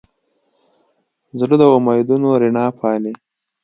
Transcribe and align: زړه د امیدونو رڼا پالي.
زړه 1.39 1.55
د 1.61 1.63
امیدونو 1.77 2.27
رڼا 2.41 2.65
پالي. 2.79 3.13